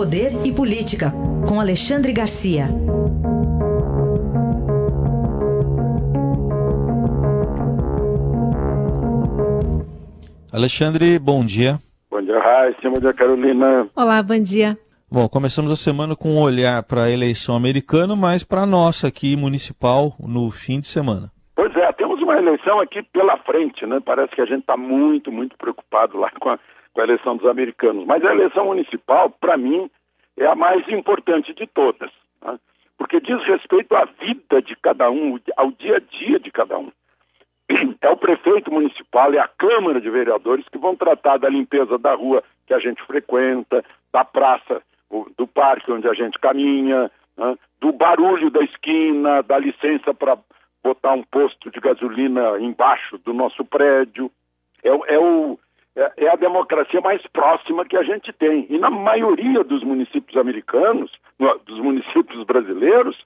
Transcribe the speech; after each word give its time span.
Poder 0.00 0.32
e 0.46 0.50
Política, 0.50 1.12
com 1.46 1.60
Alexandre 1.60 2.10
Garcia. 2.10 2.68
Alexandre, 10.50 11.18
bom 11.18 11.44
dia. 11.44 11.78
Bom 12.10 12.22
dia, 12.22 12.38
Raíssa. 12.38 12.88
Bom 12.88 12.98
dia, 12.98 13.12
Carolina. 13.12 13.86
Olá, 13.94 14.22
bom 14.22 14.42
dia. 14.42 14.78
Bom, 15.12 15.28
começamos 15.28 15.70
a 15.70 15.76
semana 15.76 16.16
com 16.16 16.30
um 16.30 16.40
olhar 16.40 16.82
para 16.84 17.04
a 17.04 17.10
eleição 17.10 17.54
americana, 17.54 18.16
mas 18.16 18.42
para 18.42 18.62
a 18.62 18.66
nossa 18.66 19.06
aqui, 19.06 19.36
municipal, 19.36 20.14
no 20.18 20.50
fim 20.50 20.80
de 20.80 20.86
semana. 20.86 21.30
Pois 21.54 21.76
é, 21.76 21.92
temos 21.92 22.22
uma 22.22 22.38
eleição 22.38 22.80
aqui 22.80 23.02
pela 23.02 23.36
frente, 23.36 23.84
né? 23.84 24.00
Parece 24.02 24.34
que 24.34 24.40
a 24.40 24.46
gente 24.46 24.60
está 24.60 24.78
muito, 24.78 25.30
muito 25.30 25.58
preocupado 25.58 26.16
lá 26.16 26.30
com 26.40 26.48
a, 26.48 26.58
com 26.92 27.00
a 27.00 27.04
eleição 27.04 27.36
dos 27.36 27.48
americanos. 27.48 28.04
Mas 28.04 28.24
a 28.24 28.32
eleição 28.32 28.66
municipal, 28.66 29.30
para 29.30 29.56
mim, 29.56 29.90
é 30.36 30.46
a 30.46 30.54
mais 30.54 30.86
importante 30.88 31.54
de 31.54 31.66
todas, 31.66 32.10
né? 32.42 32.58
porque 32.96 33.20
diz 33.20 33.42
respeito 33.44 33.94
à 33.94 34.04
vida 34.04 34.62
de 34.62 34.76
cada 34.76 35.10
um, 35.10 35.38
ao 35.56 35.70
dia 35.72 35.96
a 35.96 36.00
dia 36.00 36.38
de 36.38 36.50
cada 36.50 36.78
um. 36.78 36.90
É 38.00 38.08
o 38.08 38.16
prefeito 38.16 38.72
municipal 38.72 39.32
e 39.32 39.38
a 39.38 39.46
Câmara 39.46 40.00
de 40.00 40.10
Vereadores 40.10 40.68
que 40.68 40.78
vão 40.78 40.96
tratar 40.96 41.36
da 41.36 41.48
limpeza 41.48 41.96
da 41.98 42.14
rua 42.14 42.42
que 42.66 42.74
a 42.74 42.80
gente 42.80 43.02
frequenta, 43.04 43.84
da 44.12 44.24
praça, 44.24 44.82
do 45.36 45.46
parque 45.46 45.92
onde 45.92 46.08
a 46.08 46.14
gente 46.14 46.38
caminha, 46.38 47.10
né? 47.36 47.56
do 47.80 47.92
barulho 47.92 48.50
da 48.50 48.60
esquina, 48.60 49.42
da 49.42 49.58
licença 49.58 50.12
para 50.12 50.36
botar 50.82 51.12
um 51.12 51.22
posto 51.22 51.70
de 51.70 51.80
gasolina 51.80 52.58
embaixo 52.60 53.18
do 53.18 53.32
nosso 53.32 53.64
prédio. 53.64 54.30
É, 54.82 54.88
é, 55.14 55.18
o, 55.18 55.58
é, 55.96 56.12
é, 56.16 56.28
a 56.28 56.36
democracia 56.36 57.00
mais 57.00 57.20
próxima 57.28 57.84
que 57.84 57.96
a 57.96 58.02
gente 58.02 58.32
tem. 58.32 58.66
E 58.70 58.78
na 58.78 58.90
maioria 58.90 59.64
dos 59.64 59.82
municípios 59.82 60.36
americanos, 60.36 61.10
no, 61.38 61.58
dos 61.58 61.78
municípios 61.80 62.44
brasileiros, 62.44 63.16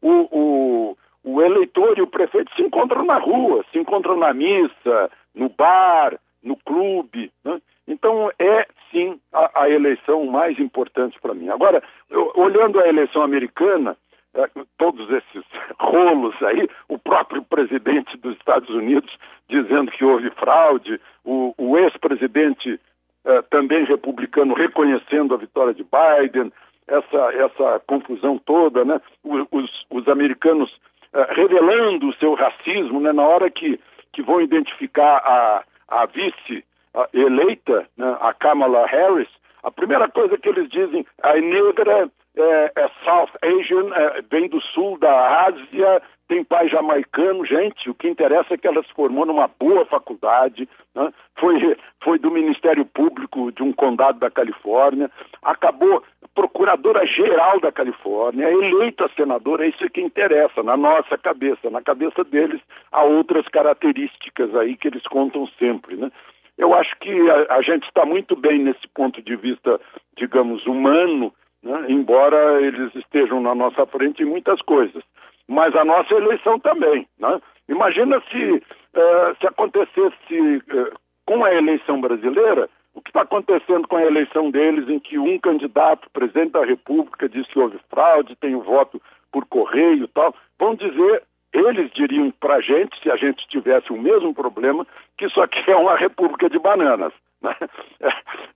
o, 0.00 0.28
o, 0.30 0.96
o 1.22 1.42
eleitor 1.42 1.98
e 1.98 2.02
o 2.02 2.06
prefeito 2.06 2.54
se 2.54 2.62
encontram 2.62 3.04
na 3.04 3.18
rua, 3.18 3.64
se 3.72 3.78
encontram 3.78 4.16
na 4.16 4.32
missa, 4.32 5.10
no 5.34 5.48
bar, 5.48 6.18
no 6.42 6.56
clube. 6.56 7.30
Né? 7.44 7.60
Então, 7.86 8.30
é 8.38 8.66
sim 8.90 9.20
a, 9.32 9.62
a 9.62 9.70
eleição 9.70 10.24
mais 10.26 10.58
importante 10.58 11.18
para 11.20 11.34
mim. 11.34 11.48
Agora, 11.48 11.82
eu, 12.10 12.32
olhando 12.36 12.80
a 12.80 12.88
eleição 12.88 13.22
americana, 13.22 13.96
é, 14.34 14.48
todos 14.76 15.08
esses 15.10 15.44
rolos 15.78 16.34
aí, 16.42 16.68
próprio 17.14 17.42
presidente 17.42 18.16
dos 18.16 18.36
Estados 18.36 18.68
Unidos 18.70 19.16
dizendo 19.48 19.92
que 19.92 20.04
houve 20.04 20.30
fraude, 20.30 21.00
o, 21.24 21.54
o 21.56 21.78
ex-presidente 21.78 22.80
é, 23.24 23.42
também 23.42 23.84
republicano 23.84 24.52
reconhecendo 24.52 25.32
a 25.32 25.38
vitória 25.38 25.72
de 25.72 25.84
Biden, 25.84 26.52
essa, 26.88 27.32
essa 27.34 27.80
confusão 27.86 28.36
toda, 28.36 28.84
né? 28.84 29.00
Os, 29.22 29.86
os 29.88 30.08
americanos 30.08 30.70
é, 31.12 31.34
revelando 31.34 32.08
o 32.08 32.14
seu 32.14 32.34
racismo, 32.34 33.00
né? 33.00 33.12
Na 33.12 33.22
hora 33.22 33.48
que, 33.48 33.78
que 34.12 34.20
vão 34.20 34.40
identificar 34.40 35.18
a, 35.18 35.64
a 35.86 36.06
vice 36.06 36.64
a, 36.92 37.08
eleita, 37.12 37.86
né? 37.96 38.16
a 38.20 38.34
Kamala 38.34 38.86
Harris, 38.86 39.28
a 39.62 39.70
primeira 39.70 40.08
coisa 40.08 40.36
que 40.36 40.48
eles 40.48 40.68
dizem, 40.68 41.06
a 41.22 41.34
negra 41.34 42.10
é, 42.36 42.72
é 42.76 42.90
South 43.04 43.30
Asian, 43.42 43.94
é, 43.94 44.22
vem 44.30 44.48
do 44.48 44.60
sul 44.60 44.98
da 44.98 45.46
Ásia, 45.46 46.02
tem 46.28 46.42
pai 46.42 46.68
jamaicano, 46.68 47.44
gente, 47.44 47.90
o 47.90 47.94
que 47.94 48.08
interessa 48.08 48.54
é 48.54 48.56
que 48.56 48.66
ela 48.66 48.82
se 48.82 48.92
formou 48.94 49.26
numa 49.26 49.48
boa 49.48 49.84
faculdade, 49.84 50.68
né? 50.94 51.12
foi, 51.36 51.76
foi 52.02 52.18
do 52.18 52.30
Ministério 52.30 52.84
Público 52.84 53.52
de 53.52 53.62
um 53.62 53.72
condado 53.72 54.18
da 54.18 54.30
Califórnia, 54.30 55.10
acabou 55.42 56.02
procuradora-geral 56.34 57.60
da 57.60 57.70
Califórnia, 57.70 58.50
eleita 58.50 59.08
senadora, 59.14 59.64
é 59.64 59.68
isso 59.68 59.88
que 59.90 60.00
interessa, 60.00 60.62
na 60.62 60.76
nossa 60.76 61.16
cabeça, 61.16 61.70
na 61.70 61.80
cabeça 61.80 62.24
deles, 62.24 62.60
há 62.90 63.04
outras 63.04 63.46
características 63.48 64.54
aí 64.56 64.76
que 64.76 64.88
eles 64.88 65.02
contam 65.04 65.46
sempre, 65.58 65.96
né? 65.96 66.10
Eu 66.56 66.72
acho 66.72 66.96
que 67.00 67.10
a, 67.30 67.56
a 67.56 67.62
gente 67.62 67.84
está 67.84 68.06
muito 68.06 68.36
bem 68.36 68.60
nesse 68.60 68.86
ponto 68.94 69.20
de 69.20 69.36
vista, 69.36 69.80
digamos, 70.16 70.66
humano, 70.66 71.32
né? 71.64 71.86
embora 71.88 72.60
eles 72.60 72.94
estejam 72.94 73.40
na 73.40 73.54
nossa 73.54 73.86
frente 73.86 74.22
em 74.22 74.26
muitas 74.26 74.60
coisas. 74.62 75.02
Mas 75.48 75.74
a 75.74 75.84
nossa 75.84 76.14
eleição 76.14 76.58
também. 76.60 77.08
Né? 77.18 77.40
Imagina 77.68 78.22
se, 78.30 78.52
uh, 78.52 79.36
se 79.40 79.46
acontecesse 79.46 80.62
uh, 80.72 80.92
com 81.26 81.42
a 81.42 81.52
eleição 81.52 82.00
brasileira, 82.00 82.68
o 82.94 83.00
que 83.00 83.10
está 83.10 83.22
acontecendo 83.22 83.88
com 83.88 83.96
a 83.96 84.04
eleição 84.04 84.50
deles, 84.50 84.88
em 84.88 84.98
que 84.98 85.18
um 85.18 85.38
candidato, 85.38 86.08
presidente 86.12 86.52
da 86.52 86.64
República, 86.64 87.28
disse 87.28 87.48
que 87.48 87.58
houve 87.58 87.80
fraude, 87.90 88.36
tem 88.36 88.54
o 88.54 88.62
voto 88.62 89.02
por 89.32 89.44
correio 89.46 90.04
e 90.04 90.08
tal, 90.08 90.34
vão 90.58 90.76
dizer, 90.76 91.22
eles 91.52 91.90
diriam 91.92 92.30
para 92.38 92.56
a 92.56 92.60
gente, 92.60 93.00
se 93.02 93.10
a 93.10 93.16
gente 93.16 93.46
tivesse 93.48 93.92
o 93.92 94.00
mesmo 94.00 94.32
problema, 94.32 94.86
que 95.18 95.26
isso 95.26 95.40
aqui 95.40 95.58
é 95.70 95.76
uma 95.76 95.96
república 95.96 96.48
de 96.48 96.58
bananas. 96.58 97.12
Né? 97.42 97.54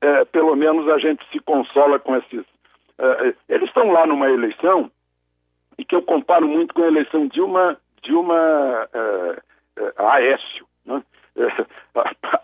É, 0.00 0.20
é, 0.20 0.24
pelo 0.26 0.54
menos 0.54 0.86
a 0.88 0.98
gente 0.98 1.24
se 1.32 1.40
consola 1.40 1.98
com 1.98 2.14
esses 2.14 2.44
Uh, 2.98 3.34
eles 3.48 3.68
estão 3.68 3.90
lá 3.90 4.06
numa 4.06 4.28
eleição 4.28 4.90
e 5.78 5.84
que 5.84 5.94
eu 5.94 6.02
comparo 6.02 6.48
muito 6.48 6.74
com 6.74 6.82
a 6.82 6.88
eleição 6.88 7.26
de 7.28 7.40
uma 7.40 7.78
de 8.02 8.12
uma 8.12 8.88
uh, 8.94 9.82
uh, 9.82 10.06
Aécio. 10.08 10.66
Né? 10.84 11.02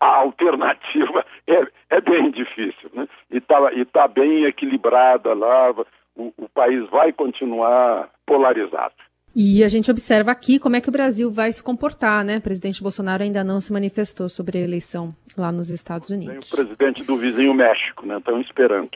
a 0.00 0.06
alternativa 0.06 1.24
é, 1.46 1.66
é 1.90 2.00
bem 2.00 2.30
difícil. 2.30 2.90
Né? 2.92 3.08
E 3.30 3.38
está 3.38 3.72
e 3.72 3.84
tá 3.84 4.08
bem 4.08 4.44
equilibrada 4.44 5.32
lá, 5.34 5.70
o, 6.16 6.32
o 6.36 6.48
país 6.48 6.88
vai 6.90 7.12
continuar 7.12 8.10
polarizado. 8.26 8.94
E 9.34 9.62
a 9.62 9.68
gente 9.68 9.88
observa 9.90 10.32
aqui 10.32 10.58
como 10.58 10.74
é 10.74 10.80
que 10.80 10.88
o 10.88 10.92
Brasil 10.92 11.30
vai 11.30 11.52
se 11.52 11.62
comportar, 11.62 12.24
né? 12.24 12.38
O 12.38 12.40
presidente 12.40 12.82
Bolsonaro 12.82 13.22
ainda 13.22 13.44
não 13.44 13.60
se 13.60 13.72
manifestou 13.72 14.28
sobre 14.28 14.58
a 14.58 14.60
eleição 14.60 15.14
lá 15.36 15.52
nos 15.52 15.70
Estados 15.70 16.10
Unidos. 16.10 16.50
Tem 16.50 16.60
o 16.60 16.66
presidente 16.66 17.04
do 17.04 17.16
vizinho 17.16 17.54
México, 17.54 18.04
né? 18.04 18.18
Estão 18.18 18.40
esperando. 18.40 18.90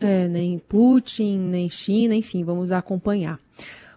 É, 0.00 0.28
nem 0.28 0.58
Putin, 0.58 1.38
nem 1.38 1.68
China, 1.68 2.14
enfim, 2.14 2.44
vamos 2.44 2.72
acompanhar. 2.72 3.38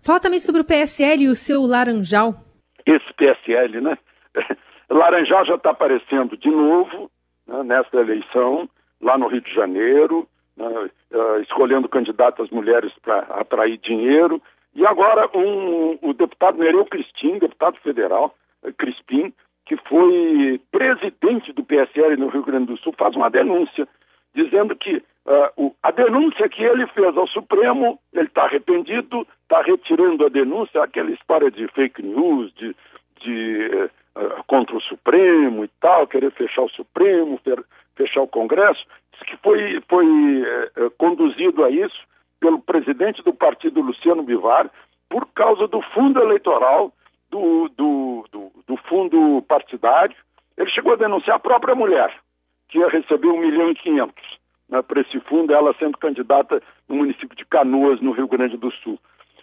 Fala 0.01 0.19
também 0.19 0.39
sobre 0.39 0.61
o 0.61 0.65
PSL 0.65 1.23
e 1.23 1.29
o 1.29 1.35
seu 1.35 1.61
Laranjal. 1.61 2.43
Esse 2.85 3.13
PSL, 3.13 3.79
né? 3.79 3.97
Laranjal 4.89 5.45
já 5.45 5.55
está 5.55 5.71
aparecendo 5.71 6.35
de 6.35 6.49
novo 6.49 7.09
né, 7.47 7.63
nessa 7.63 7.97
eleição, 7.97 8.69
lá 9.01 9.17
no 9.17 9.27
Rio 9.27 9.41
de 9.41 9.53
Janeiro, 9.53 10.27
né, 10.55 10.67
uh, 10.67 11.41
escolhendo 11.41 11.87
candidatas 11.87 12.49
mulheres 12.49 12.91
para 13.01 13.19
atrair 13.19 13.77
dinheiro. 13.77 14.41
E 14.75 14.85
agora 14.85 15.29
um, 15.35 15.97
o 16.01 16.13
deputado 16.13 16.57
Nereu 16.57 16.85
Crispim, 16.85 17.39
deputado 17.39 17.77
federal, 17.79 18.35
uh, 18.63 18.73
Crispim, 18.73 19.33
que 19.65 19.77
foi 19.87 20.59
presidente 20.71 21.53
do 21.53 21.63
PSL 21.63 22.17
no 22.17 22.27
Rio 22.27 22.43
Grande 22.43 22.67
do 22.67 22.77
Sul, 22.77 22.93
faz 22.97 23.15
uma 23.15 23.29
denúncia 23.29 23.87
dizendo 24.35 24.75
que 24.75 25.01
Uh, 25.25 25.67
o, 25.67 25.75
a 25.81 25.89
denúncia 25.89 26.49
que 26.49 26.61
ele 26.61 26.85
fez 26.87 27.15
ao 27.15 27.25
Supremo, 27.27 27.97
ele 28.11 28.27
está 28.27 28.43
arrependido, 28.43 29.25
está 29.43 29.61
retirando 29.61 30.25
a 30.25 30.29
denúncia, 30.29 30.83
aquela 30.83 31.11
história 31.11 31.49
de 31.49 31.65
fake 31.69 32.03
news, 32.03 32.53
de, 32.55 32.75
de 33.21 33.89
uh, 34.15 34.43
contra 34.45 34.75
o 34.75 34.81
Supremo 34.81 35.63
e 35.63 35.69
tal, 35.79 36.07
querer 36.07 36.29
fechar 36.31 36.63
o 36.63 36.69
Supremo, 36.69 37.39
fechar 37.95 38.21
o 38.21 38.27
Congresso, 38.27 38.85
que 39.25 39.37
foi, 39.37 39.81
foi 39.87 40.05
uh, 40.05 40.91
conduzido 40.97 41.63
a 41.63 41.69
isso 41.69 42.03
pelo 42.41 42.59
presidente 42.59 43.23
do 43.23 43.33
partido, 43.33 43.79
Luciano 43.79 44.23
Bivar, 44.23 44.69
por 45.07 45.25
causa 45.27 45.69
do 45.69 45.81
fundo 45.93 46.21
eleitoral, 46.21 46.91
do, 47.31 47.69
do, 47.69 48.25
do, 48.29 48.51
do 48.67 48.77
fundo 48.89 49.41
partidário. 49.47 50.17
Ele 50.57 50.69
chegou 50.69 50.91
a 50.93 50.97
denunciar 50.97 51.37
a 51.37 51.39
própria 51.39 51.73
mulher, 51.73 52.13
que 52.67 52.79
ia 52.79 52.89
receber 52.89 53.27
um 53.27 53.39
milhão 53.39 53.71
e 53.71 53.75
quinhentos 53.75 54.32
né, 54.69 54.81
para 54.81 55.01
esse 55.01 55.19
fundo, 55.21 55.53
ela 55.53 55.75
sendo 55.77 55.97
candidata 55.97 56.61
no 56.87 56.97
município 56.97 57.35
de 57.35 57.45
Canoas, 57.45 58.01
no 58.01 58.11
Rio 58.11 58.27
Grande 58.27 58.57
do 58.57 58.71
Sul. 58.71 58.99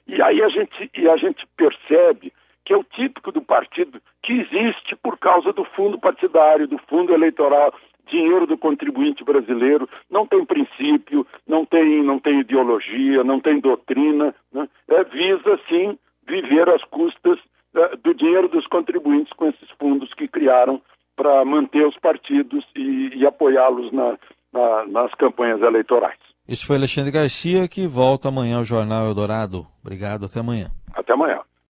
E 0.07 0.21
aí 0.21 0.43
a 0.43 0.49
gente, 0.49 0.91
e 0.97 1.09
a 1.09 1.17
gente 1.17 1.47
percebe 1.57 2.33
que 2.65 2.73
é 2.73 2.77
o 2.77 2.85
típico 2.85 3.33
do 3.33 3.41
partido 3.41 4.01
que 4.23 4.33
existe 4.33 4.95
por 4.97 5.19
causa 5.19 5.53
do 5.53 5.65
fundo 5.65 5.99
partidário, 5.99 6.69
do 6.69 6.79
fundo 6.89 7.13
eleitoral, 7.13 7.73
dinheiro 8.07 8.47
do 8.47 8.59
contribuinte 8.59 9.25
brasileiro, 9.25 9.89
não 10.11 10.27
tem 10.27 10.45
princípio, 10.45 11.27
não 11.47 11.65
tem, 11.65 12.03
não 12.03 12.19
tem 12.19 12.41
ideologia, 12.41 13.23
não 13.23 13.41
tem 13.41 13.61
doutrina, 13.61 14.35
né? 14.53 14.69
é, 14.89 15.05
visa 15.05 15.59
sim 15.69 15.99
viver 16.27 16.69
às 16.69 16.83
custas 16.85 17.39
é, 17.75 17.97
do 17.97 18.13
dinheiro 18.15 18.49
dos 18.49 18.67
contribuintes 18.67 19.33
com 19.33 19.49
esses 19.49 19.71
fundos 19.79 20.13
que 20.15 20.29
criaram 20.29 20.83
para 21.15 21.45
manter 21.45 21.87
os 21.87 21.97
partidos 21.99 22.65
e, 22.75 23.13
e 23.15 23.27
apoiá-los 23.27 23.93
na, 23.93 24.19
na, 24.61 24.87
nas 24.87 25.15
campanhas 25.15 25.61
eleitorais. 25.63 26.19
Isso 26.49 26.67
foi 26.67 26.77
Alexandre 26.77 27.11
Garcia, 27.11 27.69
que 27.69 27.87
volta 27.87 28.29
amanhã 28.29 28.59
ao 28.59 28.65
Jornal 28.65 29.07
Eldorado. 29.07 29.67
Obrigado, 29.83 30.27
até 30.27 30.41
amanhã. 30.41 30.71
Até 30.93 31.13
amanhã. 31.13 31.41